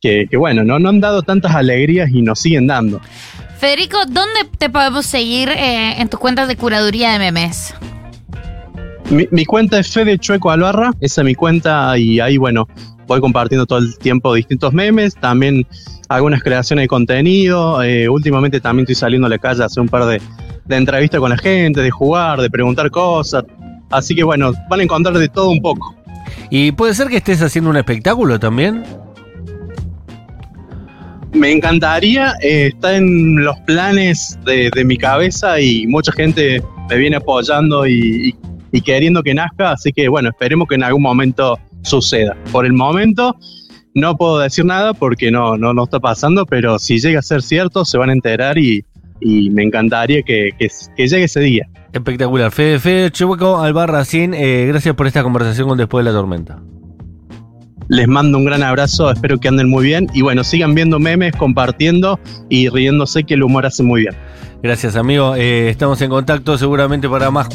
que, 0.00 0.26
que, 0.30 0.36
bueno, 0.36 0.64
¿no? 0.64 0.78
no 0.78 0.88
han 0.88 1.00
dado 1.00 1.22
tantas 1.22 1.54
alegrías 1.54 2.10
y 2.10 2.22
nos 2.22 2.40
siguen 2.40 2.66
dando. 2.66 3.00
Federico, 3.58 3.98
¿dónde 4.06 4.40
te 4.58 4.68
podemos 4.68 5.06
seguir 5.06 5.48
eh, 5.48 6.00
en 6.00 6.08
tus 6.08 6.20
cuentas 6.20 6.48
de 6.48 6.56
curaduría 6.56 7.12
de 7.12 7.18
memes? 7.18 7.74
Mi, 9.10 9.28
mi, 9.30 9.44
cuenta 9.44 9.78
es 9.78 9.90
Fede 9.90 10.18
Chueco 10.18 10.50
Albarra, 10.50 10.92
esa 11.00 11.20
es 11.20 11.24
mi 11.26 11.34
cuenta 11.34 11.96
y 11.98 12.20
ahí, 12.20 12.38
bueno, 12.38 12.66
voy 13.06 13.20
compartiendo 13.20 13.66
todo 13.66 13.78
el 13.78 13.96
tiempo 13.98 14.34
distintos 14.34 14.72
memes, 14.72 15.14
también 15.14 15.66
algunas 16.08 16.42
creaciones 16.42 16.84
de 16.84 16.88
contenido, 16.88 17.82
eh, 17.82 18.08
últimamente 18.08 18.60
también 18.60 18.84
estoy 18.84 18.96
saliendo 18.96 19.26
a 19.26 19.30
la 19.30 19.38
calle 19.38 19.62
a 19.62 19.66
hacer 19.66 19.80
un 19.80 19.88
par 19.88 20.04
de, 20.06 20.20
de 20.64 20.76
entrevistas 20.76 21.20
con 21.20 21.30
la 21.30 21.38
gente, 21.38 21.80
de 21.80 21.90
jugar, 21.90 22.40
de 22.40 22.50
preguntar 22.50 22.90
cosas, 22.90 23.44
así 23.90 24.14
que 24.14 24.24
bueno, 24.24 24.52
van 24.68 24.80
a 24.80 24.82
encontrar 24.82 25.16
de 25.16 25.28
todo 25.28 25.50
un 25.50 25.60
poco. 25.60 25.94
¿Y 26.50 26.72
puede 26.72 26.94
ser 26.94 27.08
que 27.08 27.18
estés 27.18 27.42
haciendo 27.42 27.70
un 27.70 27.76
espectáculo 27.76 28.38
también? 28.38 28.82
Me 31.32 31.50
encantaría, 31.50 32.34
eh, 32.40 32.68
está 32.68 32.96
en 32.96 33.44
los 33.44 33.58
planes 33.60 34.38
de, 34.44 34.70
de, 34.74 34.84
mi 34.84 34.96
cabeza 34.96 35.60
y 35.60 35.86
mucha 35.88 36.12
gente 36.12 36.62
me 36.88 36.96
viene 36.96 37.16
apoyando 37.16 37.86
y, 37.86 38.28
y, 38.28 38.34
y, 38.70 38.80
queriendo 38.80 39.20
que 39.22 39.34
nazca, 39.34 39.72
así 39.72 39.92
que 39.92 40.08
bueno, 40.08 40.28
esperemos 40.28 40.68
que 40.68 40.76
en 40.76 40.84
algún 40.84 41.02
momento 41.02 41.58
suceda. 41.84 42.36
Por 42.50 42.66
el 42.66 42.72
momento 42.72 43.36
no 43.94 44.16
puedo 44.16 44.40
decir 44.40 44.64
nada 44.64 44.92
porque 44.92 45.30
no, 45.30 45.56
no, 45.56 45.72
no 45.72 45.84
está 45.84 46.00
pasando, 46.00 46.44
pero 46.46 46.78
si 46.78 46.98
llega 46.98 47.20
a 47.20 47.22
ser 47.22 47.42
cierto 47.42 47.84
se 47.84 47.96
van 47.96 48.10
a 48.10 48.12
enterar 48.12 48.58
y, 48.58 48.84
y 49.20 49.50
me 49.50 49.62
encantaría 49.62 50.22
que, 50.22 50.50
que, 50.58 50.68
que, 50.96 51.06
llegue 51.06 51.24
ese 51.24 51.40
día. 51.40 51.68
Espectacular. 51.92 52.50
Fede, 52.50 52.80
Fede 52.80 53.10
Chueco 53.12 53.60
Albarracín, 53.60 54.34
eh, 54.34 54.66
gracias 54.66 54.94
por 54.96 55.06
esta 55.06 55.22
conversación 55.22 55.68
con 55.68 55.78
Después 55.78 56.04
de 56.04 56.10
la 56.10 56.16
Tormenta. 56.16 56.60
Les 57.88 58.08
mando 58.08 58.38
un 58.38 58.46
gran 58.46 58.62
abrazo, 58.62 59.10
espero 59.10 59.38
que 59.38 59.48
anden 59.48 59.68
muy 59.68 59.84
bien 59.84 60.08
y 60.14 60.22
bueno, 60.22 60.42
sigan 60.42 60.74
viendo 60.74 60.98
memes, 60.98 61.36
compartiendo 61.36 62.18
y 62.48 62.68
riéndose 62.70 63.24
que 63.24 63.34
el 63.34 63.42
humor 63.42 63.66
hace 63.66 63.82
muy 63.82 64.02
bien. 64.02 64.14
Gracias 64.62 64.96
amigo, 64.96 65.36
eh, 65.36 65.68
estamos 65.68 66.00
en 66.00 66.08
contacto 66.08 66.56
seguramente 66.56 67.08
para 67.08 67.30
más 67.30 67.48